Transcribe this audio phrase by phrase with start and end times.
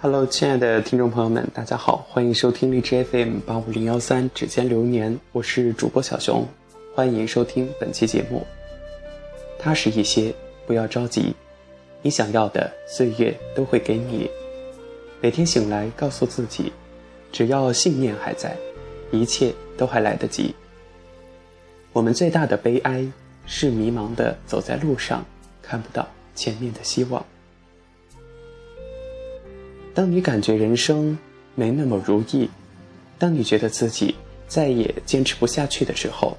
[0.00, 6.46] Hello，亲爱的听众朋友们，大家好，欢迎收听荔枝 FM 八五零幺三指尖流年，我是主播小熊，
[6.94, 8.46] 欢迎收听本期节目。
[9.58, 10.32] 踏实一些，
[10.68, 11.34] 不要着急，
[12.00, 14.30] 你想要的岁月都会给你。
[15.20, 16.72] 每天醒来，告诉自己，
[17.32, 18.56] 只要信念还在，
[19.10, 20.54] 一切都还来得及。
[21.92, 23.04] 我们最大的悲哀
[23.46, 25.26] 是迷茫的走在路上，
[25.60, 27.26] 看不到前面的希望。
[29.98, 31.18] 当你感觉人生
[31.56, 32.48] 没那么如意，
[33.18, 34.14] 当你觉得自己
[34.46, 36.38] 再也坚持不下去的时候，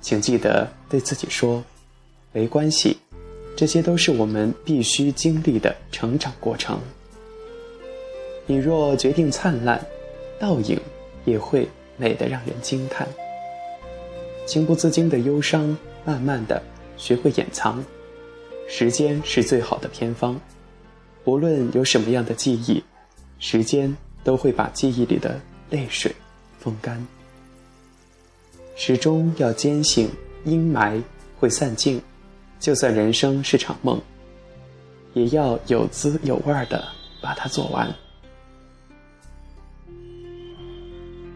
[0.00, 1.60] 请记得对自己说
[2.30, 2.96] ：“没关系，
[3.56, 6.78] 这些都是我们必须经历的成长过程。”
[8.46, 9.84] 你若决定灿烂，
[10.38, 10.80] 倒影
[11.24, 13.08] 也会美得让人惊叹。
[14.46, 16.62] 情不自禁的忧伤，慢慢的
[16.96, 17.84] 学会掩藏。
[18.68, 20.40] 时间是最好的偏方。
[21.24, 22.82] 无论有什么样的记忆，
[23.38, 26.14] 时间都会把记忆里的泪水
[26.58, 27.04] 风干。
[28.76, 30.10] 始终要坚信
[30.44, 31.00] 阴霾
[31.38, 32.00] 会散尽，
[32.58, 34.00] 就算人生是场梦，
[35.14, 36.84] 也要有滋有味的
[37.20, 37.92] 把它做完。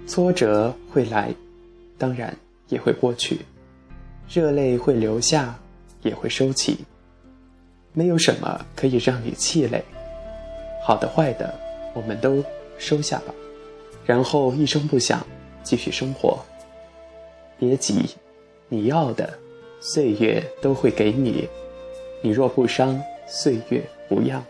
[0.06, 1.34] 挫折会来，
[1.96, 2.36] 当然
[2.68, 3.36] 也会过去；
[4.28, 5.58] 热泪会流下，
[6.02, 6.78] 也会收起。
[7.98, 9.82] 没有什么可以让你气馁，
[10.84, 11.52] 好的坏的，
[11.94, 12.44] 我们都
[12.78, 13.34] 收下吧，
[14.06, 15.26] 然后一声不响
[15.64, 16.38] 继续生活。
[17.58, 18.10] 别急，
[18.68, 19.36] 你要的
[19.80, 21.48] 岁月都会给你。
[22.22, 24.40] 你若不伤，岁月不要。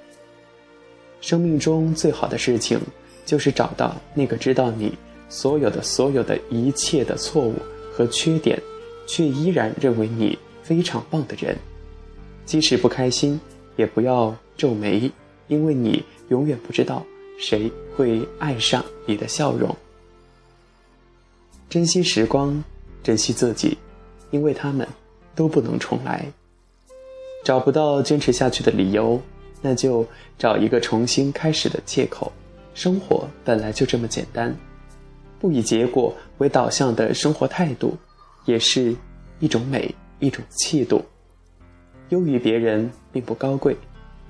[1.23, 2.79] 生命中最好的事情，
[3.25, 4.93] 就是找到那个知道你
[5.31, 7.55] 所有的所有的一切的错误
[7.91, 8.61] 和缺点，
[9.07, 11.57] 却依然认为你非常棒的人。
[12.49, 13.39] 即使不开心，
[13.77, 15.13] 也不要皱眉，
[15.49, 17.05] 因为你永远不知道
[17.39, 19.77] 谁会爱上你的笑容。
[21.69, 22.65] 珍惜时光，
[23.03, 23.77] 珍惜自己，
[24.31, 24.89] 因为他们
[25.35, 26.25] 都不能重来。
[27.45, 29.21] 找不到坚持下去的理由，
[29.61, 30.07] 那就
[30.39, 32.33] 找一个重新开始的借口。
[32.73, 34.57] 生活本来就这么简单，
[35.39, 37.95] 不以结果为导向的生活态度，
[38.47, 38.97] 也是
[39.39, 41.05] 一种美，一种气度。
[42.11, 43.77] 优于别人并不高贵，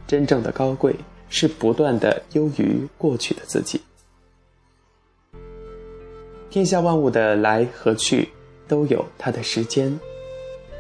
[0.07, 0.95] 真正的高贵
[1.29, 3.81] 是不断的优于过去的自己。
[6.51, 8.29] 天下万物的来和去
[8.67, 9.99] 都有它的时间，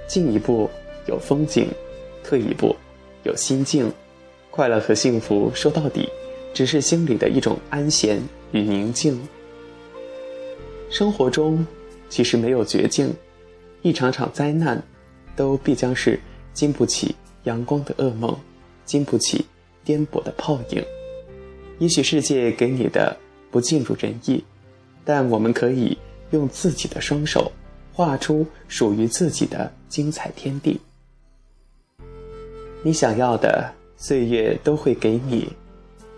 [0.06, 0.68] 进一步
[1.06, 1.68] 有风景，
[2.24, 2.74] 退一步
[3.24, 3.92] 有心境。
[4.50, 6.08] 快乐和幸福说到底，
[6.52, 8.20] 只是心里的一种安闲
[8.50, 9.20] 与宁静。
[10.90, 11.64] 生活中
[12.08, 13.14] 其实没有绝境，
[13.82, 14.82] 一场场灾难
[15.36, 16.18] 都必将是。
[16.58, 17.14] 经不起
[17.44, 18.36] 阳光的噩梦，
[18.84, 19.46] 经不起
[19.84, 20.84] 颠簸的泡影。
[21.78, 23.16] 也许世界给你的
[23.48, 24.42] 不尽如人意，
[25.04, 25.96] 但我们可以
[26.32, 27.52] 用自己的双手
[27.92, 30.80] 画出属于自己的精彩天地。
[32.82, 35.48] 你想要的岁月都会给你，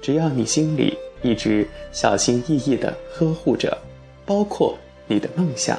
[0.01, 3.77] 只要你心里一直小心翼翼地呵护着，
[4.25, 4.75] 包括
[5.07, 5.79] 你的梦想、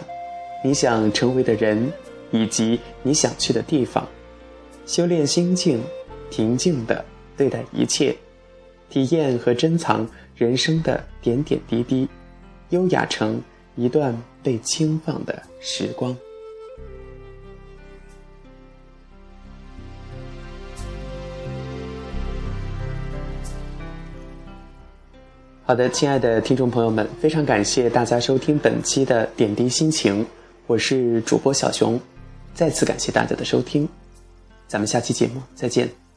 [0.63, 1.91] 你想成为的人，
[2.29, 4.07] 以及你想去的地方。
[4.91, 5.81] 修炼心境，
[6.29, 7.05] 平静的
[7.37, 8.13] 对待一切，
[8.89, 12.05] 体验和珍藏人生的点点滴滴，
[12.71, 13.41] 优雅成
[13.77, 14.13] 一段
[14.43, 16.13] 被轻放的时光。
[25.63, 30.25] 好的，亲爱的听众朋友们，非常感谢大家收听本期的点滴心情，
[30.67, 31.97] 我是主播小熊，
[32.53, 33.87] 再次感谢大家的收听。
[34.71, 36.10] 咱们下期节目再见。